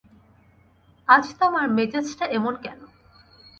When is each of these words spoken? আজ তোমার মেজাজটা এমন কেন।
আজ 1.07 1.25
তোমার 1.39 1.65
মেজাজটা 1.69 2.25
এমন 2.27 2.53
কেন। 2.55 2.79